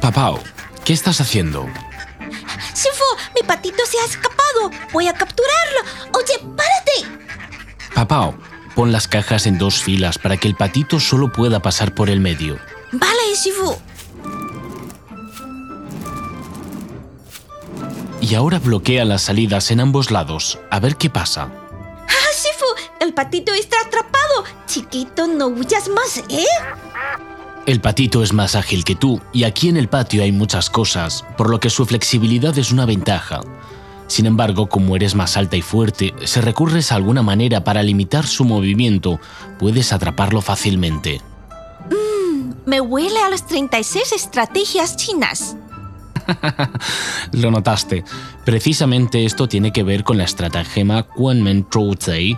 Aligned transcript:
Papao, 0.00 0.40
¿qué 0.84 0.92
estás 0.92 1.20
haciendo? 1.20 1.66
Shifu, 2.74 3.04
mi 3.34 3.46
patito 3.46 3.84
se 3.86 3.98
ha 3.98 4.04
escapado. 4.06 4.70
Voy 4.92 5.08
a 5.08 5.12
capturarlo. 5.12 5.80
Oye, 6.14 6.38
párate. 6.56 7.20
Papao, 7.94 8.34
pon 8.74 8.92
las 8.92 9.08
cajas 9.08 9.46
en 9.46 9.58
dos 9.58 9.82
filas 9.82 10.18
para 10.18 10.36
que 10.38 10.48
el 10.48 10.54
patito 10.54 11.00
solo 11.00 11.30
pueda 11.30 11.60
pasar 11.60 11.94
por 11.94 12.08
el 12.08 12.20
medio. 12.20 12.58
Vale, 12.92 13.34
Shifu. 13.36 13.76
Y 18.22 18.34
ahora 18.34 18.58
bloquea 18.58 19.04
las 19.04 19.22
salidas 19.22 19.70
en 19.70 19.80
ambos 19.80 20.10
lados. 20.10 20.58
A 20.70 20.80
ver 20.80 20.96
qué 20.96 21.10
pasa. 21.10 21.50
Ah, 22.08 22.32
Shifu, 22.34 22.66
el 23.00 23.12
patito 23.12 23.52
está 23.52 23.76
atrapado. 23.80 24.44
Chiquito, 24.66 25.26
no 25.26 25.48
huyas 25.48 25.88
más, 25.88 26.18
¿eh? 26.28 26.46
El 27.70 27.80
patito 27.80 28.24
es 28.24 28.32
más 28.32 28.56
ágil 28.56 28.82
que 28.82 28.96
tú 28.96 29.20
y 29.32 29.44
aquí 29.44 29.68
en 29.68 29.76
el 29.76 29.88
patio 29.88 30.24
hay 30.24 30.32
muchas 30.32 30.68
cosas, 30.68 31.24
por 31.36 31.48
lo 31.48 31.60
que 31.60 31.70
su 31.70 31.86
flexibilidad 31.86 32.58
es 32.58 32.72
una 32.72 32.84
ventaja. 32.84 33.42
Sin 34.08 34.26
embargo, 34.26 34.68
como 34.68 34.96
eres 34.96 35.14
más 35.14 35.36
alta 35.36 35.56
y 35.56 35.62
fuerte, 35.62 36.12
si 36.24 36.40
recurres 36.40 36.90
a 36.90 36.96
alguna 36.96 37.22
manera 37.22 37.62
para 37.62 37.84
limitar 37.84 38.26
su 38.26 38.44
movimiento, 38.44 39.20
puedes 39.60 39.92
atraparlo 39.92 40.40
fácilmente. 40.40 41.20
Me 42.66 42.80
huele 42.80 43.20
a 43.20 43.30
las 43.30 43.46
36 43.46 44.14
estrategias 44.14 44.96
chinas. 44.96 45.54
Lo 47.30 47.52
notaste. 47.52 48.02
Precisamente 48.44 49.24
esto 49.24 49.46
tiene 49.46 49.72
que 49.72 49.84
ver 49.84 50.02
con 50.02 50.18
la 50.18 50.24
estratagema 50.24 51.04
Quanmen 51.04 51.68
Zhou 51.72 51.94
Zei, 51.94 52.36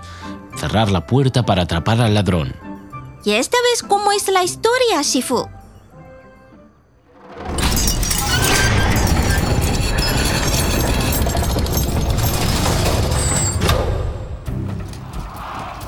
cerrar 0.58 0.90
la 0.90 1.06
puerta 1.06 1.42
para 1.42 1.62
atrapar 1.62 2.02
al 2.02 2.12
ladrón. 2.12 2.61
¿Y 3.24 3.34
esta 3.34 3.56
vez 3.70 3.84
cómo 3.84 4.10
es 4.10 4.26
la 4.26 4.42
historia, 4.42 5.00
Shifu? 5.00 5.48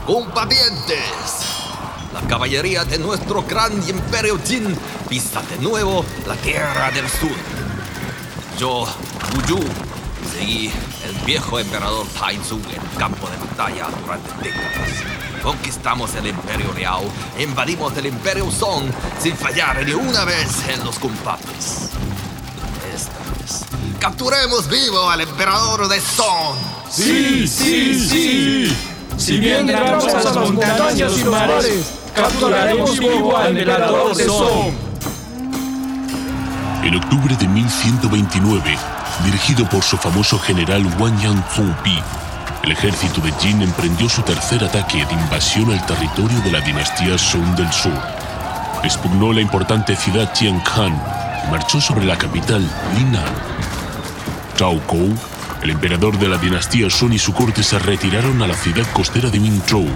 ¡Combatientes! 0.06 1.00
La 2.12 2.20
caballería 2.28 2.84
de 2.84 2.98
nuestro 2.98 3.42
gran 3.42 3.72
imperio 3.88 4.38
Jin 4.46 4.76
pisa 5.08 5.42
de 5.42 5.58
nuevo 5.58 6.04
la 6.28 6.36
tierra 6.36 6.92
del 6.92 7.08
sur. 7.08 7.36
Yo, 8.60 8.82
Wu 8.84 9.42
Yu, 9.48 9.60
seguí 10.32 10.70
el 11.04 11.14
viejo 11.26 11.58
emperador 11.58 12.06
Taizong 12.16 12.62
en 12.66 12.80
el 12.80 12.96
campo 12.96 13.28
de 13.28 13.36
batalla 13.38 13.88
durante 13.88 14.48
décadas. 14.48 15.23
Conquistamos 15.44 16.14
el 16.14 16.28
imperio 16.28 16.72
e 17.36 17.42
invadimos 17.42 17.94
el 17.98 18.06
imperio 18.06 18.50
Song 18.50 18.84
sin 19.20 19.36
fallar 19.36 19.84
ni 19.84 19.92
una 19.92 20.24
vez 20.24 20.66
en 20.70 20.82
los 20.82 20.98
combates. 20.98 21.90
Esta 22.94 23.18
vez, 23.38 23.66
capturemos 24.00 24.66
vivo 24.70 25.10
al 25.10 25.20
emperador 25.20 25.86
de 25.86 26.00
Song. 26.00 26.56
Sí, 26.90 27.46
sí, 27.46 28.08
sí. 28.08 28.76
Si 29.18 29.36
bien 29.36 29.68
entramos 29.68 30.14
a 30.14 30.22
las 30.22 30.34
montañas 30.34 31.18
y 31.18 31.24
mares, 31.24 31.92
capturaremos 32.16 32.98
vivo 32.98 33.36
al 33.36 33.58
emperador 33.58 34.16
de 34.16 34.24
Song. 34.24 34.72
En 36.82 36.96
octubre 36.96 37.36
de 37.36 37.46
1129, 37.46 38.78
dirigido 39.26 39.68
por 39.68 39.82
su 39.82 39.98
famoso 39.98 40.38
general 40.38 40.86
Wang 40.98 41.20
Yang 41.20 41.42
Pi, 41.82 42.02
el 42.64 42.72
ejército 42.72 43.20
de 43.20 43.30
Jin 43.32 43.60
emprendió 43.60 44.08
su 44.08 44.22
tercer 44.22 44.64
ataque 44.64 45.04
de 45.04 45.12
invasión 45.12 45.70
al 45.70 45.84
territorio 45.84 46.40
de 46.40 46.50
la 46.50 46.60
dinastía 46.62 47.18
Song 47.18 47.54
del 47.56 47.70
Sur. 47.70 47.92
Expugnó 48.82 49.34
la 49.34 49.42
importante 49.42 49.94
ciudad 49.94 50.32
Tiankhan 50.32 50.94
y 51.46 51.50
marchó 51.50 51.78
sobre 51.78 52.06
la 52.06 52.16
capital, 52.16 52.66
Linan. 52.96 53.22
Zhao 54.56 54.80
Kou, 54.86 55.14
el 55.62 55.70
emperador 55.70 56.18
de 56.18 56.26
la 56.26 56.38
dinastía 56.38 56.88
Song 56.88 57.12
y 57.12 57.18
su 57.18 57.34
corte 57.34 57.62
se 57.62 57.78
retiraron 57.78 58.40
a 58.40 58.46
la 58.46 58.54
ciudad 58.54 58.86
costera 58.94 59.28
de 59.28 59.40
Minzhou, 59.40 59.86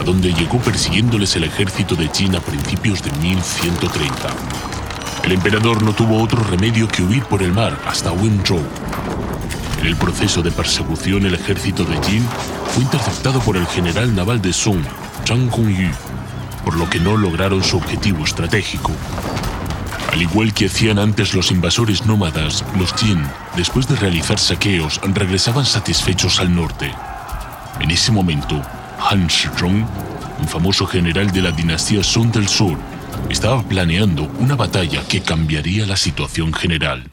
a 0.00 0.02
donde 0.02 0.32
llegó 0.32 0.58
persiguiéndoles 0.58 1.36
el 1.36 1.44
ejército 1.44 1.96
de 1.96 2.08
Jin 2.08 2.34
a 2.34 2.40
principios 2.40 3.02
de 3.02 3.10
1130. 3.12 4.10
El 5.24 5.32
emperador 5.32 5.82
no 5.82 5.92
tuvo 5.92 6.22
otro 6.22 6.42
remedio 6.44 6.88
que 6.88 7.02
huir 7.02 7.24
por 7.24 7.42
el 7.42 7.52
mar 7.52 7.78
hasta 7.86 8.10
Wenzhou. 8.10 8.64
En 9.80 9.86
el 9.86 9.96
proceso 9.96 10.42
de 10.42 10.50
persecución, 10.50 11.24
el 11.24 11.34
ejército 11.34 11.84
de 11.84 11.98
Jin 12.02 12.22
fue 12.66 12.84
interceptado 12.84 13.40
por 13.40 13.56
el 13.56 13.66
general 13.66 14.14
naval 14.14 14.42
de 14.42 14.52
Song, 14.52 14.82
Zhang 15.26 15.50
Hongyu, 15.50 15.90
por 16.64 16.76
lo 16.76 16.88
que 16.90 17.00
no 17.00 17.16
lograron 17.16 17.64
su 17.64 17.78
objetivo 17.78 18.24
estratégico. 18.24 18.92
Al 20.12 20.20
igual 20.20 20.52
que 20.52 20.66
hacían 20.66 20.98
antes 20.98 21.34
los 21.34 21.50
invasores 21.50 22.04
nómadas, 22.04 22.62
los 22.78 22.92
Jin, 22.92 23.24
después 23.56 23.88
de 23.88 23.96
realizar 23.96 24.38
saqueos, 24.38 25.00
regresaban 25.02 25.64
satisfechos 25.64 26.40
al 26.40 26.54
norte. 26.54 26.92
En 27.80 27.90
ese 27.90 28.12
momento, 28.12 28.60
Han 29.10 29.28
Shizhong, 29.28 29.86
un 30.40 30.48
famoso 30.48 30.86
general 30.86 31.30
de 31.30 31.40
la 31.40 31.52
dinastía 31.52 32.04
Song 32.04 32.30
del 32.30 32.48
Sur, 32.48 32.76
estaba 33.30 33.62
planeando 33.62 34.24
una 34.40 34.56
batalla 34.56 35.02
que 35.08 35.22
cambiaría 35.22 35.86
la 35.86 35.96
situación 35.96 36.52
general. 36.52 37.10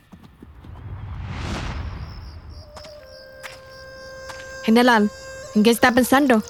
General, 4.68 5.10
¿en 5.56 5.64
qué 5.64 5.70
está 5.70 5.94
pensando? 5.94 6.44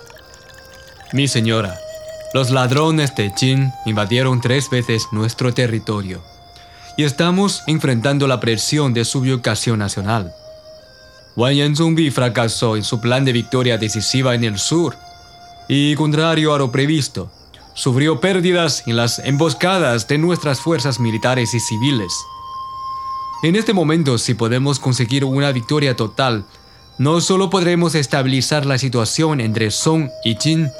Mi 1.13 1.27
señora, 1.27 1.77
los 2.33 2.49
ladrones 2.49 3.15
de 3.15 3.31
Jin 3.37 3.71
invadieron 3.85 4.41
tres 4.41 4.71
veces 4.71 5.05
nuestro 5.11 5.53
territorio 5.53 6.23
y 6.97 7.03
estamos 7.03 7.61
enfrentando 7.67 8.25
la 8.25 8.39
presión 8.39 8.91
de 8.95 9.05
su 9.05 9.19
ubicación 9.19 9.77
nacional. 9.77 10.33
Wang 11.35 11.53
Yanzongbi 11.53 12.09
fracasó 12.09 12.75
en 12.75 12.83
su 12.83 12.99
plan 12.99 13.23
de 13.23 13.33
victoria 13.33 13.77
decisiva 13.77 14.33
en 14.33 14.45
el 14.45 14.57
sur 14.57 14.95
y, 15.67 15.93
contrario 15.93 16.55
a 16.55 16.57
lo 16.57 16.71
previsto, 16.71 17.31
sufrió 17.75 18.19
pérdidas 18.19 18.81
en 18.87 18.95
las 18.95 19.19
emboscadas 19.19 20.07
de 20.07 20.17
nuestras 20.17 20.59
fuerzas 20.59 20.99
militares 20.99 21.53
y 21.53 21.59
civiles. 21.59 22.11
En 23.43 23.55
este 23.55 23.73
momento, 23.73 24.17
si 24.17 24.33
podemos 24.33 24.79
conseguir 24.79 25.23
una 25.23 25.51
victoria 25.51 25.95
total, 25.95 26.45
no 26.97 27.21
solo 27.21 27.49
podremos 27.49 27.95
estabilizar 27.95 28.65
la 28.65 28.77
situación 28.77 29.39
entre 29.39 29.71
Song 29.71 30.09
y 30.23 30.35
Jin, 30.35 30.71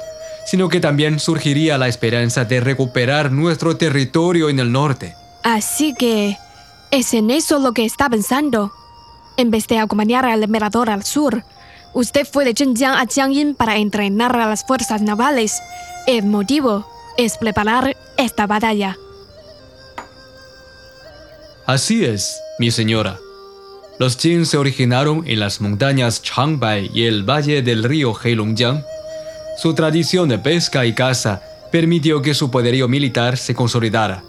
sino 0.46 0.68
que 0.68 0.80
también 0.80 1.20
surgiría 1.20 1.78
la 1.78 1.88
esperanza 1.88 2.44
de 2.44 2.60
recuperar 2.60 3.30
nuestro 3.30 3.76
territorio 3.76 4.48
en 4.48 4.58
el 4.58 4.72
norte. 4.72 5.14
Así 5.44 5.94
que 5.94 6.36
es 6.90 7.14
en 7.14 7.30
eso 7.30 7.58
lo 7.58 7.72
que 7.72 7.84
está 7.84 8.08
pensando. 8.08 8.72
En 9.36 9.50
vez 9.50 9.68
de 9.68 9.78
acompañar 9.78 10.24
al 10.24 10.42
emperador 10.42 10.90
al 10.90 11.04
sur, 11.04 11.44
usted 11.94 12.26
fue 12.26 12.44
de 12.44 12.54
Zhenjiang 12.54 12.94
a 12.94 13.06
Jiangyin 13.06 13.54
para 13.54 13.76
entrenar 13.76 14.34
a 14.34 14.48
las 14.48 14.66
fuerzas 14.66 15.02
navales. 15.02 15.60
El 16.06 16.24
motivo 16.24 16.88
es 17.16 17.38
preparar 17.38 17.96
esta 18.16 18.46
batalla. 18.46 18.96
Así 21.66 22.04
es, 22.04 22.40
mi 22.58 22.70
señora. 22.70 23.18
Los 23.98 24.16
Jin 24.16 24.46
se 24.46 24.56
originaron 24.56 25.24
en 25.26 25.40
las 25.40 25.60
montañas 25.60 26.22
Changbai 26.22 26.88
y 26.94 27.06
el 27.06 27.28
valle 27.28 27.62
del 27.62 27.82
río 27.82 28.14
Heilongjiang. 28.14 28.84
Su 29.60 29.74
tradición 29.74 30.28
de 30.28 30.38
pesca 30.38 30.86
y 30.86 30.92
caza 30.92 31.42
permitió 31.72 32.22
que 32.22 32.32
su 32.32 32.48
poderío 32.48 32.86
militar 32.86 33.36
se 33.36 33.56
consolidara. 33.56 34.22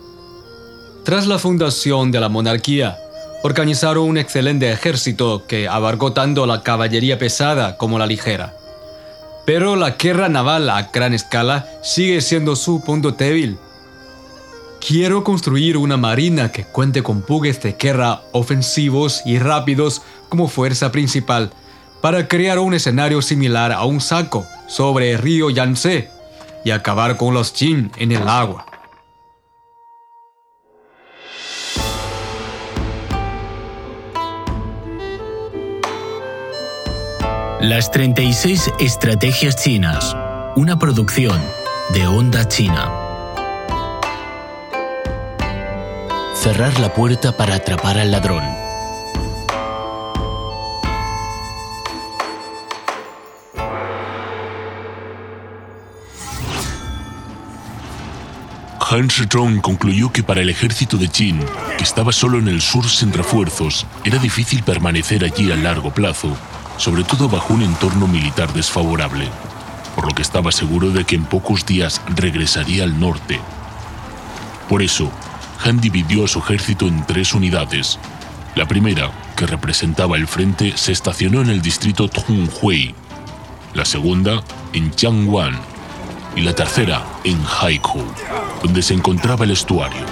Tras 1.06 1.28
la 1.28 1.38
fundación 1.38 2.09
de 2.12 2.19
la 2.19 2.30
monarquía, 2.30 2.97
organizaron 3.44 4.09
un 4.09 4.18
excelente 4.18 4.72
ejército 4.72 5.46
que 5.47 5.68
abarcó 5.68 6.13
tanto 6.13 6.47
la 6.47 6.63
caballería 6.63 7.19
pesada 7.19 7.78
como 7.78 8.00
la 8.00 8.07
ligera. 8.07 8.56
Pero 9.46 9.75
la 9.75 9.91
guerra 9.91 10.30
naval 10.30 10.68
a 10.69 10.90
gran 10.91 11.13
escala 11.13 11.68
sigue 11.83 12.21
siendo 12.21 12.56
su 12.56 12.83
punto 12.83 13.12
débil. 13.12 13.57
Quiero 14.86 15.24
construir 15.24 15.78
una 15.78 15.98
marina 15.98 16.52
que 16.52 16.64
cuente 16.64 17.04
con 17.04 17.24
buques 17.28 17.62
de 17.62 17.74
guerra 17.74 18.22
ofensivos 18.31 19.22
y 19.26 19.38
rápidos 19.38 20.02
como 20.30 20.48
fuerza 20.48 20.92
principal 20.92 21.52
para 22.02 22.28
crear 22.28 22.60
un 22.60 22.74
escenario 22.74 23.22
similar 23.22 23.72
a 23.72 23.84
un 23.84 24.00
saco 24.00 24.46
sobre 24.68 25.12
el 25.12 25.18
río 25.18 25.50
Yangtze 25.50 26.10
y 26.64 26.72
acabar 26.72 27.18
con 27.18 27.34
los 27.34 27.54
Jin 27.54 27.92
en 27.98 28.12
el 28.14 28.28
agua. 28.28 28.66
Las 37.60 37.92
36 37.92 38.72
Estrategias 38.80 39.58
Chinas, 39.58 40.16
una 40.56 40.80
producción 40.80 41.40
de 41.94 42.08
Onda 42.08 42.48
China. 42.48 42.99
Cerrar 46.41 46.80
la 46.80 46.94
puerta 46.94 47.36
para 47.36 47.56
atrapar 47.56 47.97
al 47.97 48.12
ladrón. 48.12 48.41
Han 58.80 59.09
Zhong 59.09 59.59
concluyó 59.59 60.13
que 60.13 60.24
para 60.24 60.39
el 60.39 60.50
ejército 60.50 60.95
de 60.95 61.09
Qin, 61.09 61.44
que 61.77 61.83
estaba 61.83 62.13
solo 62.13 62.39
en 62.39 62.47
el 62.47 62.62
sur 62.62 62.88
sin 62.88 63.12
refuerzos, 63.12 63.85
era 64.06 64.18
difícil 64.18 64.63
permanecer 64.63 65.25
allí 65.25 65.51
a 65.51 65.57
largo 65.57 65.92
plazo, 65.92 66.38
sobre 66.77 67.03
todo 67.03 67.27
bajo 67.27 67.53
un 67.53 67.63
entorno 67.63 68.07
militar 68.07 68.53
desfavorable, 68.53 69.27
por 69.94 70.07
lo 70.07 70.15
que 70.15 70.21
estaba 70.21 70.53
seguro 70.53 70.92
de 70.92 71.03
que 71.03 71.15
en 71.15 71.25
pocos 71.25 71.65
días 71.65 72.01
regresaría 72.15 72.85
al 72.85 72.97
norte. 72.97 73.42
Por 74.69 74.81
eso, 74.81 75.12
Han 75.63 75.79
dividió 75.79 76.25
a 76.25 76.27
su 76.27 76.39
ejército 76.39 76.88
en 76.88 77.06
tres 77.06 77.33
unidades. 77.33 78.00
La 78.56 78.67
primera, 78.67 79.11
que 79.35 79.45
representaba 79.45 80.17
el 80.17 80.27
frente, 80.27 80.73
se 80.75 80.91
estacionó 80.91 81.41
en 81.41 81.50
el 81.50 81.61
distrito 81.61 82.07
Tonghui, 82.07 82.95
la 83.73 83.85
segunda 83.85 84.41
en 84.73 84.91
Jiangwan 84.94 85.59
y 86.35 86.41
la 86.41 86.53
tercera 86.53 87.03
en 87.23 87.39
Haikou, 87.61 88.03
donde 88.63 88.81
se 88.81 88.94
encontraba 88.94 89.45
el 89.45 89.51
estuario. 89.51 90.06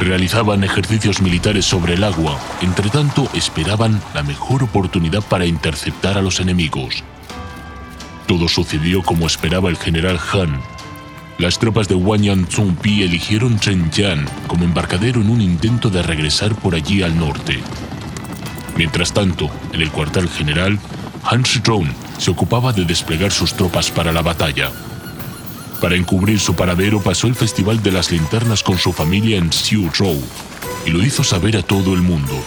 Realizaban 0.00 0.64
ejercicios 0.64 1.22
militares 1.22 1.64
sobre 1.64 1.94
el 1.94 2.04
agua, 2.04 2.38
entre 2.60 2.90
tanto 2.90 3.28
esperaban 3.32 4.02
la 4.12 4.22
mejor 4.22 4.62
oportunidad 4.62 5.22
para 5.22 5.46
interceptar 5.46 6.18
a 6.18 6.22
los 6.22 6.40
enemigos. 6.40 7.02
Todo 8.26 8.48
sucedió 8.48 9.02
como 9.02 9.26
esperaba 9.26 9.70
el 9.70 9.76
general 9.76 10.18
Han. 10.32 10.60
Las 11.38 11.58
tropas 11.58 11.88
de 11.88 11.96
Wanyan 11.96 12.46
Zhongpi 12.46 13.02
eligieron 13.02 13.58
Zhenjiang 13.58 14.24
como 14.46 14.64
embarcadero 14.64 15.20
en 15.20 15.30
un 15.30 15.40
intento 15.40 15.90
de 15.90 16.00
regresar 16.00 16.54
por 16.54 16.76
allí 16.76 17.02
al 17.02 17.18
norte. 17.18 17.60
Mientras 18.76 19.12
tanto, 19.12 19.50
en 19.72 19.82
el 19.82 19.90
cuartel 19.90 20.28
general, 20.28 20.78
Han 21.24 21.42
Shizhong 21.42 21.92
se 22.18 22.30
ocupaba 22.30 22.72
de 22.72 22.84
desplegar 22.84 23.32
sus 23.32 23.54
tropas 23.54 23.90
para 23.90 24.12
la 24.12 24.22
batalla. 24.22 24.70
Para 25.80 25.96
encubrir 25.96 26.38
su 26.38 26.54
paradero 26.54 27.00
pasó 27.00 27.26
el 27.26 27.34
Festival 27.34 27.82
de 27.82 27.90
las 27.90 28.12
Linternas 28.12 28.62
con 28.62 28.78
su 28.78 28.92
familia 28.92 29.36
en 29.36 29.50
Xiuzhou 29.50 30.22
y 30.86 30.90
lo 30.90 31.02
hizo 31.02 31.24
saber 31.24 31.56
a 31.56 31.62
todo 31.62 31.94
el 31.94 32.02
mundo, 32.02 32.42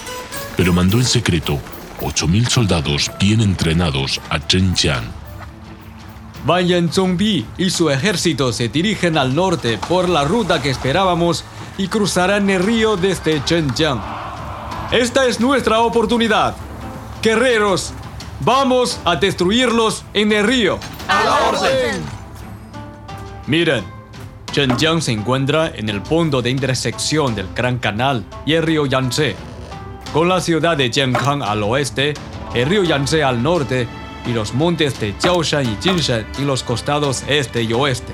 pero 0.56 0.72
mandó 0.72 0.98
en 0.98 1.06
secreto 1.06 1.60
8.000 2.00 2.50
soldados 2.50 3.12
bien 3.19 3.42
entrenados 3.42 4.22
a 4.30 4.40
Zhenjiang. 4.40 5.17
Yan 6.55 6.89
Zongbi 6.89 7.45
y 7.57 7.69
su 7.69 7.89
ejército 7.89 8.53
se 8.53 8.69
dirigen 8.69 9.17
al 9.17 9.35
norte 9.35 9.77
por 9.89 10.07
la 10.07 10.23
ruta 10.23 10.61
que 10.61 10.69
esperábamos 10.69 11.44
y 11.77 11.89
cruzarán 11.89 12.49
el 12.49 12.63
río 12.63 12.95
desde 12.95 13.41
Zhenjiang. 13.41 14.01
Esta 14.91 15.25
es 15.25 15.41
nuestra 15.41 15.81
oportunidad. 15.81 16.55
Guerreros, 17.21 17.91
vamos 18.39 18.97
a 19.03 19.17
destruirlos 19.17 20.05
en 20.13 20.31
el 20.31 20.47
río. 20.47 20.79
¡A 21.09 21.25
la 21.25 21.49
orden! 21.49 22.01
Miren, 23.45 23.83
Zhenjiang 24.53 25.01
se 25.01 25.11
encuentra 25.11 25.67
en 25.67 25.89
el 25.89 26.01
punto 26.01 26.41
de 26.41 26.49
intersección 26.49 27.35
del 27.35 27.49
Gran 27.53 27.77
Canal 27.77 28.23
y 28.45 28.53
el 28.53 28.63
río 28.63 28.85
Yangtze, 28.85 29.35
con 30.13 30.29
la 30.29 30.39
ciudad 30.39 30.77
de 30.77 30.89
Jiankang 30.89 31.44
al 31.44 31.61
oeste, 31.63 32.13
el 32.53 32.69
río 32.69 32.83
Yangtze 32.83 33.21
al 33.21 33.44
norte 33.44 33.88
y 34.27 34.33
los 34.33 34.53
montes 34.53 35.00
de 35.00 35.15
Jiaoshan 35.19 35.65
y 35.65 35.77
Jinshan 35.81 36.27
en 36.38 36.47
los 36.47 36.62
costados 36.62 37.24
este 37.27 37.63
y 37.63 37.74
oeste. 37.74 38.13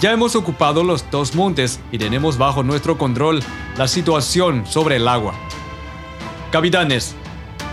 Ya 0.00 0.12
hemos 0.12 0.36
ocupado 0.36 0.84
los 0.84 1.10
dos 1.10 1.34
montes 1.34 1.80
y 1.90 1.98
tenemos 1.98 2.36
bajo 2.36 2.62
nuestro 2.62 2.98
control 2.98 3.42
la 3.78 3.88
situación 3.88 4.66
sobre 4.66 4.96
el 4.96 5.08
agua. 5.08 5.34
Capitanes, 6.50 7.14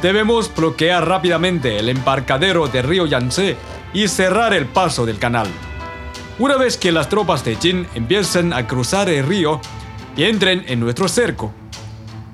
debemos 0.01 0.53
bloquear 0.55 1.05
rápidamente 1.07 1.77
el 1.79 1.89
embarcadero 1.89 2.67
del 2.67 2.83
río 2.83 3.05
Yangtze 3.05 3.57
y 3.93 4.07
cerrar 4.07 4.53
el 4.53 4.67
paso 4.67 5.05
del 5.05 5.19
canal. 5.19 5.47
Una 6.39 6.55
vez 6.57 6.77
que 6.77 6.91
las 6.91 7.09
tropas 7.09 7.43
de 7.43 7.55
Jin 7.57 7.87
empiecen 7.93 8.53
a 8.53 8.67
cruzar 8.67 9.09
el 9.09 9.25
río 9.25 9.59
y 10.15 10.23
entren 10.23 10.63
en 10.67 10.79
nuestro 10.79 11.07
cerco, 11.07 11.53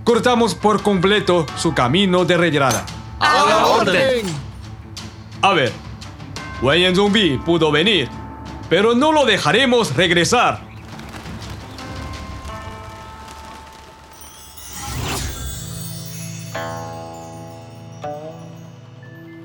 cortamos 0.03 0.55
por 0.55 0.83
completo 0.83 1.45
su 1.57 1.73
camino 1.73 2.25
de 2.25 2.37
retirada. 2.37 2.85
¡A 3.19 3.45
la 3.45 3.65
orden! 3.65 4.48
A 5.41 5.53
ver, 5.53 5.71
Wei 6.61 6.93
Zongbi 6.93 7.37
pudo 7.37 7.71
venir, 7.71 8.09
pero 8.69 8.93
no 8.93 9.13
lo 9.13 9.25
dejaremos 9.25 9.95
regresar. 9.95 10.67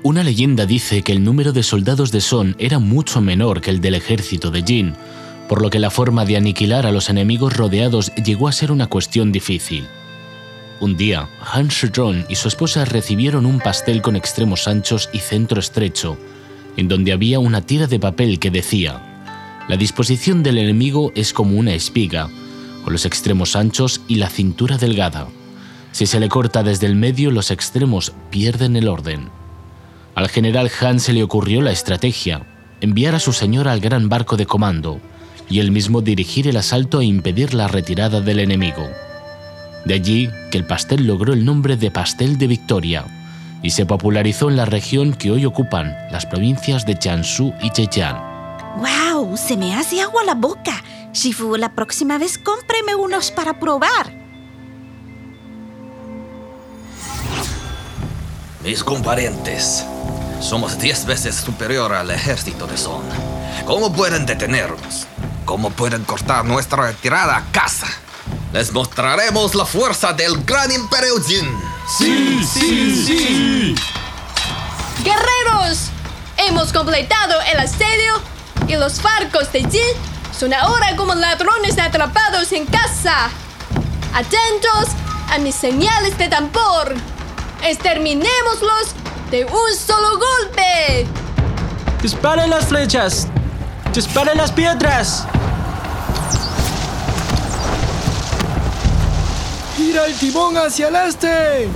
Una 0.03 0.21
leyenda 0.21 0.65
dice 0.65 1.01
que 1.01 1.13
el 1.13 1.23
número 1.23 1.53
de 1.53 1.63
soldados 1.63 2.11
de 2.11 2.21
Son 2.21 2.55
era 2.59 2.77
mucho 2.77 3.21
menor 3.21 3.61
que 3.61 3.71
el 3.71 3.79
del 3.79 3.95
ejército 3.95 4.51
de 4.51 4.63
Jin, 4.63 4.95
por 5.47 5.61
lo 5.61 5.69
que 5.69 5.79
la 5.79 5.89
forma 5.89 6.25
de 6.25 6.35
aniquilar 6.35 6.85
a 6.85 6.91
los 6.91 7.09
enemigos 7.09 7.55
rodeados 7.55 8.13
llegó 8.15 8.49
a 8.49 8.51
ser 8.51 8.71
una 8.71 8.87
cuestión 8.87 9.31
difícil. 9.31 9.87
Un 10.81 10.97
día, 10.97 11.29
Han 11.53 11.69
Shizhong 11.69 12.25
y 12.27 12.35
su 12.35 12.49
esposa 12.49 12.83
recibieron 12.83 13.45
un 13.45 13.59
pastel 13.59 14.01
con 14.01 14.15
extremos 14.15 14.67
anchos 14.67 15.09
y 15.13 15.19
centro 15.19 15.59
estrecho, 15.59 16.17
en 16.75 16.89
donde 16.89 17.13
había 17.13 17.39
una 17.39 17.61
tira 17.61 17.87
de 17.87 17.97
papel 17.97 18.39
que 18.39 18.51
decía, 18.51 19.01
La 19.69 19.77
disposición 19.77 20.43
del 20.43 20.57
enemigo 20.57 21.13
es 21.15 21.31
como 21.31 21.57
una 21.57 21.73
espiga, 21.73 22.29
con 22.83 22.91
los 22.91 23.05
extremos 23.05 23.55
anchos 23.55 24.01
y 24.07 24.15
la 24.15 24.29
cintura 24.29 24.77
delgada. 24.77 25.27
Si 25.93 26.05
se 26.05 26.19
le 26.19 26.27
corta 26.27 26.61
desde 26.61 26.87
el 26.87 26.95
medio, 26.95 27.31
los 27.31 27.51
extremos 27.51 28.11
pierden 28.29 28.75
el 28.75 28.89
orden. 28.89 29.29
Al 30.13 30.27
general 30.27 30.69
Han 30.81 30.99
se 30.99 31.13
le 31.13 31.23
ocurrió 31.23 31.61
la 31.61 31.71
estrategia, 31.71 32.45
enviar 32.81 33.15
a 33.15 33.19
su 33.19 33.31
señora 33.31 33.71
al 33.71 33.79
gran 33.79 34.09
barco 34.09 34.35
de 34.35 34.45
comando 34.45 34.99
y 35.49 35.59
él 35.59 35.71
mismo 35.71 36.01
dirigir 36.01 36.47
el 36.47 36.57
asalto 36.57 36.99
e 36.99 37.05
impedir 37.05 37.53
la 37.53 37.67
retirada 37.67 38.19
del 38.19 38.39
enemigo. 38.39 38.87
De 39.85 39.93
allí 39.93 40.31
que 40.51 40.57
el 40.57 40.65
pastel 40.65 41.05
logró 41.05 41.33
el 41.33 41.45
nombre 41.45 41.77
de 41.77 41.91
pastel 41.91 42.37
de 42.37 42.47
Victoria 42.47 43.05
y 43.61 43.71
se 43.71 43.85
popularizó 43.85 44.49
en 44.49 44.57
la 44.57 44.65
región 44.65 45.13
que 45.13 45.31
hoy 45.31 45.45
ocupan 45.45 45.95
las 46.11 46.25
provincias 46.25 46.85
de 46.85 46.95
Jiangsu 46.95 47.53
y 47.61 47.69
Zhejiang. 47.69 48.17
¡Wow! 48.77 49.37
Se 49.37 49.55
me 49.55 49.75
hace 49.75 50.01
agua 50.01 50.23
la 50.23 50.35
boca. 50.35 50.83
Shifu, 51.13 51.55
la 51.55 51.73
próxima 51.73 52.17
vez 52.17 52.37
cómpreme 52.37 52.95
unos 52.95 53.31
para 53.31 53.59
probar. 53.59 54.11
Mis 58.63 58.83
comparentes, 58.83 59.85
somos 60.41 60.79
diez 60.79 61.05
veces 61.05 61.35
superior 61.35 61.93
al 61.93 62.09
ejército 62.09 62.65
de 62.65 62.77
Son. 62.77 63.03
¿Cómo 63.65 63.93
pueden 63.93 64.25
detenernos? 64.25 65.07
¿Cómo 65.45 65.69
pueden 65.69 66.03
cortar 66.03 66.43
nuestra 66.43 66.87
retirada 66.87 67.37
a 67.37 67.51
casa? 67.51 67.87
Les 68.55 68.71
mostraremos 68.71 69.53
la 69.53 69.65
fuerza 69.65 70.13
del 70.13 70.41
gran 70.45 70.71
imperio 70.71 71.21
Jin. 71.21 71.45
¡Sí, 71.97 72.41
sí, 72.41 73.05
sí! 73.05 73.75
¡Guerreros! 75.03 75.89
Hemos 76.37 76.71
completado 76.71 77.33
el 77.51 77.59
asedio 77.59 78.13
y 78.65 78.77
los 78.77 79.01
barcos 79.01 79.51
de 79.51 79.59
Jin 79.59 79.97
son 80.39 80.53
ahora 80.53 80.95
como 80.95 81.13
ladrones 81.15 81.77
atrapados 81.77 82.53
en 82.53 82.65
casa. 82.67 83.29
Atentos 84.13 84.95
a 85.29 85.37
mis 85.39 85.55
señales 85.55 86.17
de 86.17 86.29
tambor. 86.29 86.95
Exterminémoslos 87.61 88.95
de 89.31 89.43
un 89.43 89.75
solo 89.77 90.17
golpe. 90.17 91.05
¡Disparen 92.01 92.49
las 92.49 92.67
flechas! 92.67 93.27
¡Disparen 93.93 94.37
las 94.37 94.53
piedras! 94.53 95.27
¡Gira 99.95 100.07
el 100.07 100.15
timón 100.15 100.57
hacia 100.57 100.89
el 100.89 100.95
este! 100.97 101.69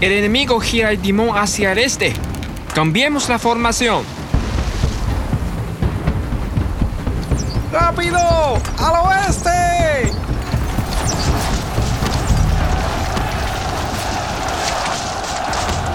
El 0.00 0.12
enemigo 0.12 0.58
gira 0.60 0.92
el 0.92 0.98
timón 0.98 1.36
hacia 1.36 1.72
el 1.72 1.78
este. 1.78 2.14
Cambiemos 2.74 3.28
la 3.28 3.38
formación. 3.38 4.02
¡Rápido! 7.70 8.18
¡Al 8.78 8.94
oeste! 9.04 10.10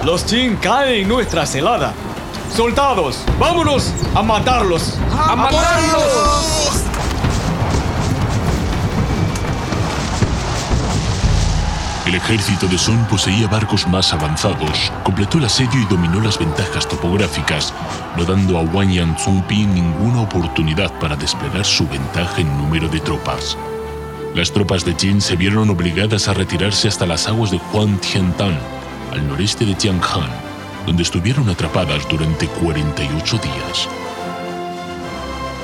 Los 0.04 0.24
Jin 0.24 0.54
caen 0.54 1.02
en 1.02 1.08
nuestra 1.08 1.46
celada. 1.46 1.94
Soldados, 2.54 3.24
vámonos 3.40 3.92
a 4.14 4.22
matarlos. 4.22 4.98
¡A 5.18 5.34
matarlos! 5.34 6.81
Ejército 12.32 12.66
de 12.66 12.78
Son 12.78 13.04
poseía 13.08 13.46
barcos 13.46 13.86
más 13.86 14.10
avanzados, 14.14 14.90
completó 15.04 15.36
el 15.36 15.44
asedio 15.44 15.78
y 15.78 15.84
dominó 15.84 16.18
las 16.18 16.38
ventajas 16.38 16.88
topográficas, 16.88 17.74
no 18.16 18.24
dando 18.24 18.56
a 18.56 18.62
Wang 18.62 18.90
Yan 18.90 19.18
Zongpi 19.18 19.66
ninguna 19.66 20.22
oportunidad 20.22 20.90
para 20.98 21.14
desplegar 21.14 21.66
su 21.66 21.86
ventaja 21.86 22.40
en 22.40 22.48
número 22.56 22.88
de 22.88 23.00
tropas. 23.00 23.58
Las 24.34 24.50
tropas 24.50 24.82
de 24.82 24.94
Jin 24.94 25.20
se 25.20 25.36
vieron 25.36 25.68
obligadas 25.68 26.26
a 26.28 26.32
retirarse 26.32 26.88
hasta 26.88 27.04
las 27.04 27.28
aguas 27.28 27.50
de 27.50 27.60
Huangtiantan, 27.70 28.58
al 29.12 29.28
noreste 29.28 29.66
de 29.66 29.74
Jianghan, 29.74 30.30
donde 30.86 31.02
estuvieron 31.02 31.50
atrapadas 31.50 32.08
durante 32.08 32.46
48 32.46 33.36
días. 33.36 33.88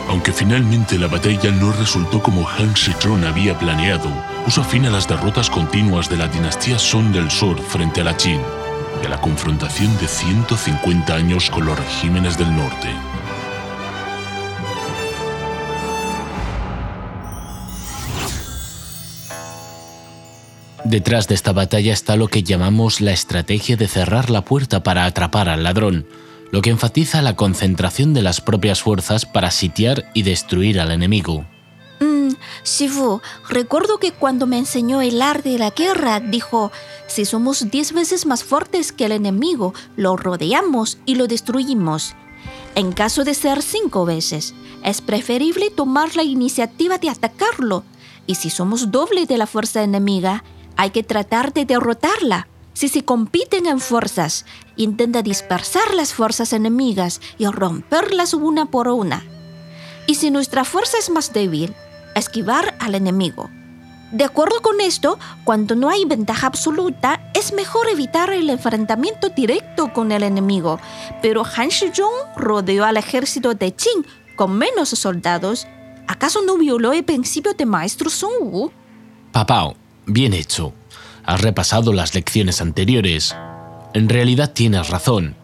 我 0.09 0.19
Aunque 0.19 0.33
finalmente 0.33 0.99
la 0.99 1.07
batalla 1.07 1.50
no 1.50 1.71
resultó 1.73 2.23
como 2.23 2.49
Han 2.49 2.73
Shizhong 2.75 3.25
había 3.25 3.59
planeado, 3.59 4.11
puso 4.45 4.65
fin 4.65 4.87
a 4.87 4.91
las 4.91 5.07
derrotas 5.07 5.50
continuas 5.50 6.09
de 6.09 6.17
la 6.17 6.29
dinastía 6.29 6.79
Song 6.79 7.12
del 7.12 7.31
Sur 7.31 7.61
frente 7.61 8.00
a 8.00 8.05
la 8.05 8.17
Qin 8.17 8.41
y 9.03 9.07
a 9.07 9.09
la 9.11 9.21
confrontación 9.21 9.97
de 9.99 10.09
150 10.09 11.15
años 11.15 11.50
con 11.50 11.67
los 11.67 11.79
regímenes 11.79 12.38
del 12.38 12.55
norte. 12.57 12.88
Detrás 20.85 21.29
de 21.29 21.35
esta 21.35 21.53
batalla 21.53 21.93
está 21.93 22.17
lo 22.17 22.29
que 22.29 22.43
llamamos 22.43 23.03
la 23.03 23.12
estrategia 23.12 23.77
de 23.77 23.88
cerrar 23.88 24.31
la 24.31 24.43
puerta 24.43 24.83
para 24.83 25.05
atrapar 25.05 25.50
al 25.50 25.62
ladrón, 25.65 26.07
lo 26.50 26.62
que 26.62 26.71
enfatiza 26.71 27.23
la 27.23 27.37
concentración 27.37 28.14
de 28.14 28.23
las 28.23 28.40
propias 28.40 28.83
fuerzas 28.83 29.26
para 29.26 29.50
sitiar 29.50 30.11
y 30.14 30.23
destruir 30.23 30.81
al 30.81 30.90
enemigo. 30.90 31.45
Mm, 32.00 32.31
Shifu, 32.64 33.21
recuerdo 33.49 33.99
que 33.99 34.12
cuando 34.12 34.47
me 34.47 34.59
enseñó 34.59 35.02
el 35.02 35.21
arte 35.21 35.50
de 35.50 35.59
la 35.59 35.71
guerra, 35.71 36.21
dijo, 36.21 36.71
si 37.07 37.25
somos 37.25 37.71
diez 37.71 37.93
veces 37.93 38.26
más 38.26 38.45
fuertes 38.45 38.93
que 38.93 39.07
el 39.07 39.12
enemigo, 39.12 39.75
lo 39.97 40.17
rodeamos 40.17 40.99
y 41.05 41.17
lo 41.17 41.26
destruimos. 41.26 42.14
En 42.75 42.93
caso 42.93 43.25
de 43.25 43.35
ser 43.35 43.62
cinco 43.62 44.05
veces, 44.05 44.55
es 44.85 45.00
preferible 45.00 45.71
tomar 45.71 46.14
la 46.17 46.23
iniciativa 46.23 46.99
de 46.99 47.11
atacarlo. 47.11 47.85
Y 48.26 48.37
si 48.37 48.50
somos 48.50 48.90
doble 48.90 49.26
de 49.26 49.38
la 49.38 49.47
fuerza 49.47 49.83
enemiga, 49.83 50.45
hay 50.76 50.90
que 50.90 51.02
tratar 51.02 51.52
de 51.52 51.64
derrotarla. 51.64 52.47
Si 52.78 52.87
se 52.87 53.04
compiten 53.04 53.66
en 53.66 53.80
fuerzas, 53.80 54.47
intenta 54.76 55.23
dispersar 55.23 55.97
las 55.97 56.14
fuerzas 56.14 56.52
enemigas 56.52 57.20
y 57.37 57.44
romperlas 57.47 58.35
una 58.35 58.66
por 58.66 58.87
una. 58.87 59.25
Y 60.06 60.14
si 60.14 60.30
nuestra 60.30 60.62
fuerza 60.62 60.97
es 60.97 61.11
más 61.11 61.32
débil, 61.32 61.75
esquivar 62.14 62.76
al 62.78 62.94
enemigo. 62.94 63.50
De 64.12 64.23
acuerdo 64.23 64.62
con 64.62 64.80
esto, 64.80 65.18
cuando 65.42 65.75
no 65.75 65.88
hay 65.88 66.04
ventaja 66.04 66.47
absoluta, 66.47 67.32
es 67.35 67.52
mejor 67.52 67.88
evitar 67.88 68.30
el 68.30 68.49
enfrentamiento 68.49 69.30
directo 69.30 69.92
con 69.92 70.12
el 70.12 70.23
enemigo. 70.23 70.78
Pero 71.20 71.42
Han 71.44 71.70
Shizhong 71.70 72.37
rodeó 72.37 72.85
al 72.85 72.97
ejército 72.97 73.54
de 73.54 73.73
Qin 73.73 74.06
con 74.37 74.56
menos 74.56 74.90
soldados. 74.90 75.66
¿Acaso 76.06 76.42
no 76.42 76.56
violó 76.56 76.92
el 76.92 77.02
principio 77.02 77.54
de 77.54 77.66
maestro 77.66 78.08
Sun 78.08 78.30
Wu? 78.40 78.70
Papao, 79.32 79.75
bien 80.06 80.32
hecho. 80.32 80.73
Has 81.28 81.42
repasado 81.42 81.92
las 81.92 82.14
lecciones 82.14 82.62
anteriores. 82.62 83.37
En 83.92 84.08
realidad 84.08 84.50
tienes 84.54 84.88
razón. 84.88 85.37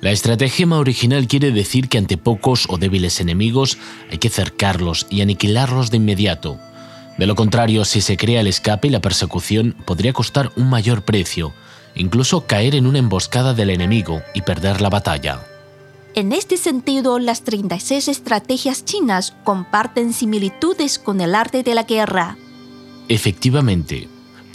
La 0.00 0.10
estratagema 0.10 0.78
original 0.78 1.28
quiere 1.28 1.50
decir 1.50 1.90
que 1.90 1.98
ante 1.98 2.16
pocos 2.16 2.64
o 2.70 2.78
débiles 2.78 3.20
enemigos 3.20 3.76
hay 4.10 4.16
que 4.16 4.30
cercarlos 4.30 5.06
y 5.10 5.20
aniquilarlos 5.20 5.90
de 5.90 5.98
inmediato. 5.98 6.58
De 7.18 7.26
lo 7.26 7.34
contrario, 7.34 7.84
si 7.84 8.00
se 8.00 8.16
crea 8.16 8.40
el 8.40 8.46
escape 8.46 8.88
y 8.88 8.90
la 8.90 9.02
persecución, 9.02 9.76
podría 9.84 10.14
costar 10.14 10.50
un 10.56 10.70
mayor 10.70 11.02
precio, 11.02 11.52
incluso 11.94 12.46
caer 12.46 12.74
en 12.74 12.86
una 12.86 12.98
emboscada 12.98 13.52
del 13.52 13.68
enemigo 13.68 14.22
y 14.32 14.40
perder 14.40 14.80
la 14.80 14.88
batalla. 14.88 15.44
En 16.14 16.32
este 16.32 16.56
sentido, 16.56 17.18
las 17.18 17.42
36 17.42 18.08
estrategias 18.08 18.86
chinas 18.86 19.34
comparten 19.44 20.14
similitudes 20.14 20.98
con 20.98 21.20
el 21.20 21.34
arte 21.34 21.62
de 21.62 21.74
la 21.74 21.82
guerra. 21.82 22.38
Efectivamente, 23.10 24.08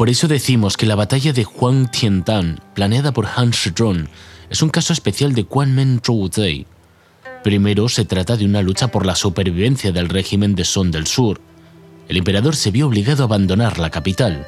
por 0.03 0.09
eso 0.09 0.27
decimos 0.27 0.75
que 0.75 0.85
la 0.85 0.95
batalla 0.95 1.31
de 1.31 1.45
Huang 1.45 1.89
Tiantan, 1.89 2.59
planeada 2.73 3.13
por 3.13 3.25
Han 3.25 3.51
Shizhong, 3.51 4.09
es 4.49 4.61
un 4.61 4.67
caso 4.67 4.91
especial 4.91 5.33
de 5.33 5.47
Men 5.67 6.01
Zhou 6.05 6.29
Primero 7.41 7.87
se 7.87 8.03
trata 8.03 8.35
de 8.35 8.43
una 8.43 8.61
lucha 8.61 8.89
por 8.89 9.05
la 9.05 9.15
supervivencia 9.15 9.93
del 9.93 10.09
régimen 10.09 10.55
de 10.55 10.65
Song 10.65 10.91
del 10.91 11.07
Sur. 11.07 11.39
El 12.09 12.17
emperador 12.17 12.57
se 12.57 12.69
vio 12.69 12.87
obligado 12.87 13.23
a 13.23 13.27
abandonar 13.27 13.79
la 13.79 13.91
capital. 13.91 14.45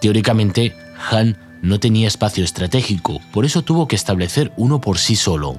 Teóricamente, 0.00 0.74
Han 1.08 1.38
no 1.62 1.78
tenía 1.78 2.08
espacio 2.08 2.42
estratégico, 2.42 3.20
por 3.32 3.44
eso 3.44 3.62
tuvo 3.62 3.86
que 3.86 3.94
establecer 3.94 4.52
uno 4.56 4.80
por 4.80 4.98
sí 4.98 5.14
solo. 5.14 5.56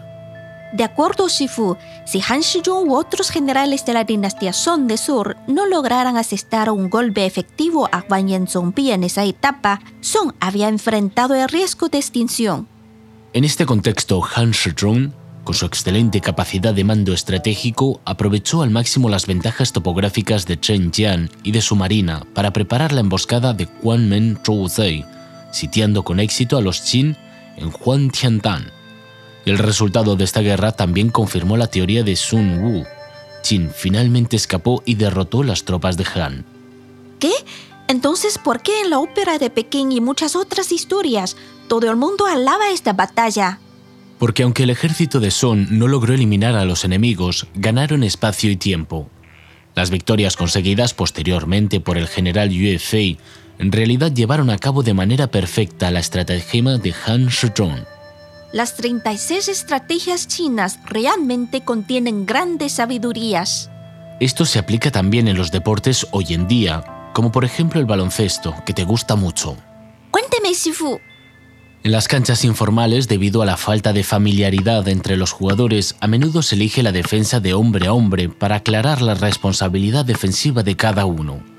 De 0.76 0.84
acuerdo, 0.84 1.30
Shifu, 1.30 1.78
si 2.06 2.22
Han 2.28 2.42
Shizhong 2.42 2.90
u 2.90 2.96
otros 2.96 3.30
generales 3.30 3.86
de 3.86 3.94
la 3.94 4.04
dinastía 4.04 4.52
Song 4.52 4.88
de 4.88 4.98
Sur 4.98 5.38
no 5.48 5.66
lograran 5.66 6.18
asestar 6.18 6.70
un 6.70 6.90
golpe 6.90 7.26
efectivo 7.26 7.88
a 7.94 8.04
Wang 8.10 8.28
Yanzongbi 8.28 8.92
en 8.92 9.06
esa 9.06 9.24
etapa, 9.24 9.80
Song 10.02 10.34
había 10.42 10.68
enfrentado 10.68 11.34
el 11.34 11.48
riesgo 11.48 11.88
de 11.88 12.00
extinción. 12.00 12.68
En 13.32 13.46
este 13.46 13.66
contexto, 13.66 14.22
Han 14.36 14.52
Shizhong, 14.52 15.14
con 15.46 15.56
su 15.56 15.66
excelente 15.66 16.20
capacidad 16.20 16.74
de 16.74 16.84
mando 16.84 17.14
estratégico, 17.14 18.02
aprovechó 18.04 18.62
al 18.62 18.70
máximo 18.70 19.08
las 19.08 19.28
ventajas 19.28 19.72
topográficas 19.72 20.46
de 20.46 20.60
Chen 20.60 20.92
Jian 20.92 21.30
y 21.44 21.54
de 21.54 21.62
su 21.62 21.78
marina 21.78 22.28
para 22.34 22.52
preparar 22.52 22.92
la 22.92 23.00
emboscada 23.00 23.54
de 23.54 23.70
Men 23.82 24.38
Zhou 24.44 24.68
sitiando 25.52 26.04
con 26.04 26.20
éxito 26.20 26.58
a 26.58 26.62
los 26.62 26.82
Qin 26.82 27.16
en 27.56 27.72
Huangtiantan 27.72 28.76
el 29.46 29.60
resultado 29.60 30.16
de 30.16 30.24
esta 30.24 30.42
guerra 30.42 30.72
también 30.72 31.10
confirmó 31.10 31.56
la 31.56 31.68
teoría 31.68 32.04
de 32.04 32.16
Sun 32.16 32.64
Wu. 32.64 32.86
Qin 33.44 33.70
finalmente 33.70 34.36
escapó 34.36 34.82
y 34.86 34.96
derrotó 34.96 35.44
las 35.44 35.64
tropas 35.64 35.98
de 35.98 36.06
Han. 36.16 36.46
¿Qué? 37.20 37.32
Entonces, 37.88 38.40
¿por 38.40 38.62
qué 38.62 38.82
en 38.82 38.90
la 38.90 38.98
ópera 38.98 39.38
de 39.38 39.52
Pekín 39.52 39.92
y 39.92 40.02
muchas 40.02 40.36
otras 40.36 40.72
historias 40.72 41.38
todo 41.68 41.90
el 41.90 41.96
mundo 41.96 42.26
alaba 42.26 42.72
esta 42.72 42.94
batalla? 42.94 43.60
Porque 44.18 44.42
aunque 44.42 44.64
el 44.64 44.72
ejército 44.72 45.20
de 45.20 45.30
Sun 45.30 45.68
no 45.78 45.88
logró 45.88 46.16
eliminar 46.16 46.56
a 46.56 46.66
los 46.66 46.84
enemigos, 46.84 47.46
ganaron 47.54 48.04
espacio 48.04 48.50
y 48.50 48.56
tiempo. 48.56 49.10
Las 49.76 49.92
victorias 49.92 50.38
conseguidas 50.38 50.96
posteriormente 50.96 51.80
por 51.80 52.00
el 52.00 52.08
general 52.08 52.50
Yue 52.50 52.80
Fei 52.80 53.20
en 53.60 53.72
realidad 53.72 54.12
llevaron 54.12 54.50
a 54.50 54.58
cabo 54.58 54.82
de 54.82 54.96
manera 54.96 55.28
perfecta 55.28 55.92
la 55.92 56.00
estratagema 56.00 56.78
de 56.78 56.96
Han 57.06 57.28
Shizhong 57.28 57.95
las 58.52 58.76
36 58.76 59.50
estrategias 59.50 60.28
chinas 60.28 60.80
realmente 60.86 61.62
contienen 61.62 62.26
grandes 62.26 62.74
sabidurías. 62.74 63.70
Esto 64.20 64.46
se 64.46 64.60
aplica 64.60 64.92
también 64.92 65.28
en 65.28 65.38
los 65.38 65.52
deportes 65.52 66.08
hoy 66.12 66.34
en 66.34 66.48
día, 66.48 67.12
como 67.14 67.32
por 67.32 67.44
ejemplo 67.44 67.80
el 67.80 67.86
baloncesto, 67.86 68.56
que 68.66 68.74
te 68.74 68.86
gusta 68.86 69.16
mucho. 69.16 69.58
Cuénteme, 70.12 70.54
Shifu. 70.54 71.00
En 71.84 71.92
las 71.92 72.08
canchas 72.08 72.46
informales, 72.46 73.08
debido 73.08 73.42
a 73.42 73.46
la 73.46 73.58
falta 73.58 73.94
de 73.94 74.04
familiaridad 74.04 74.88
entre 74.88 75.18
los 75.18 75.32
jugadores, 75.32 75.96
a 76.00 76.08
menudo 76.08 76.42
se 76.42 76.56
elige 76.56 76.82
la 76.82 76.92
defensa 76.92 77.40
de 77.40 77.54
hombre 77.54 77.88
a 77.88 77.94
hombre 77.94 78.30
para 78.30 78.56
aclarar 78.56 79.02
la 79.02 79.14
responsabilidad 79.14 80.04
defensiva 80.04 80.64
de 80.64 80.76
cada 80.76 81.06
uno. 81.06 81.55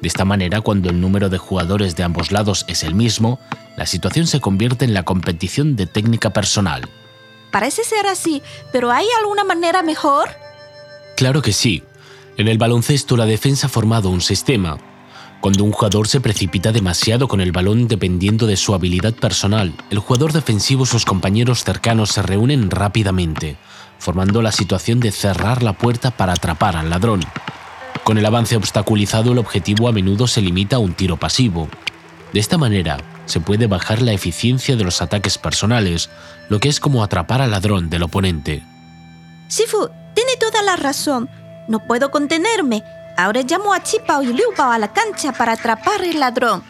De 0.00 0.08
esta 0.08 0.24
manera, 0.24 0.60
cuando 0.60 0.88
el 0.88 1.00
número 1.00 1.28
de 1.28 1.38
jugadores 1.38 1.94
de 1.96 2.02
ambos 2.02 2.32
lados 2.32 2.64
es 2.68 2.82
el 2.84 2.94
mismo, 2.94 3.38
la 3.76 3.86
situación 3.86 4.26
se 4.26 4.40
convierte 4.40 4.84
en 4.84 4.94
la 4.94 5.02
competición 5.02 5.76
de 5.76 5.86
técnica 5.86 6.30
personal. 6.30 6.88
Parece 7.50 7.84
ser 7.84 8.06
así, 8.06 8.42
pero 8.72 8.90
¿hay 8.90 9.06
alguna 9.18 9.44
manera 9.44 9.82
mejor? 9.82 10.30
Claro 11.16 11.42
que 11.42 11.52
sí. 11.52 11.82
En 12.36 12.48
el 12.48 12.58
baloncesto 12.58 13.16
la 13.16 13.26
defensa 13.26 13.66
ha 13.66 13.70
formado 13.70 14.08
un 14.08 14.20
sistema. 14.20 14.78
Cuando 15.40 15.64
un 15.64 15.72
jugador 15.72 16.06
se 16.06 16.20
precipita 16.20 16.70
demasiado 16.70 17.26
con 17.26 17.40
el 17.40 17.52
balón 17.52 17.88
dependiendo 17.88 18.46
de 18.46 18.56
su 18.56 18.74
habilidad 18.74 19.14
personal, 19.14 19.74
el 19.90 19.98
jugador 19.98 20.32
defensivo 20.32 20.84
y 20.84 20.86
sus 20.86 21.04
compañeros 21.04 21.64
cercanos 21.64 22.10
se 22.10 22.22
reúnen 22.22 22.70
rápidamente, 22.70 23.56
formando 23.98 24.42
la 24.42 24.52
situación 24.52 25.00
de 25.00 25.12
cerrar 25.12 25.62
la 25.62 25.72
puerta 25.72 26.10
para 26.10 26.34
atrapar 26.34 26.76
al 26.76 26.90
ladrón. 26.90 27.20
Con 28.10 28.18
el 28.18 28.26
avance 28.26 28.56
obstaculizado 28.56 29.30
el 29.30 29.38
objetivo 29.38 29.86
a 29.86 29.92
menudo 29.92 30.26
se 30.26 30.40
limita 30.40 30.74
a 30.74 30.78
un 30.80 30.94
tiro 30.94 31.16
pasivo. 31.16 31.68
De 32.32 32.40
esta 32.40 32.58
manera, 32.58 32.98
se 33.26 33.38
puede 33.38 33.68
bajar 33.68 34.02
la 34.02 34.10
eficiencia 34.10 34.74
de 34.74 34.82
los 34.82 35.00
ataques 35.00 35.38
personales, 35.38 36.10
lo 36.48 36.58
que 36.58 36.68
es 36.68 36.80
como 36.80 37.04
atrapar 37.04 37.40
al 37.40 37.52
ladrón 37.52 37.88
del 37.88 38.02
oponente. 38.02 38.64
Sifu, 39.46 39.88
tiene 40.12 40.32
toda 40.40 40.60
la 40.62 40.74
razón. 40.74 41.30
No 41.68 41.86
puedo 41.86 42.10
contenerme. 42.10 42.82
Ahora 43.16 43.42
llamo 43.42 43.72
a 43.72 43.80
Chipao 43.80 44.24
y 44.24 44.32
Liu 44.32 44.54
a 44.58 44.76
la 44.76 44.92
cancha 44.92 45.30
para 45.30 45.52
atrapar 45.52 46.00
al 46.00 46.18
ladrón. 46.18 46.64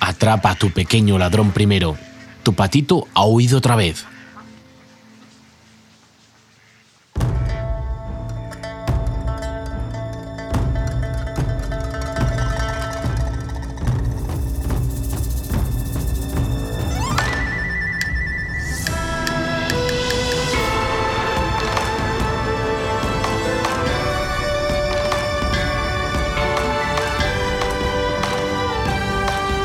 Atrapa 0.00 0.52
a 0.52 0.54
tu 0.54 0.70
pequeño 0.70 1.18
ladrón 1.18 1.50
primero. 1.50 1.98
Tu 2.42 2.54
patito 2.54 3.08
ha 3.12 3.26
huido 3.26 3.58
otra 3.58 3.76
vez. 3.76 4.06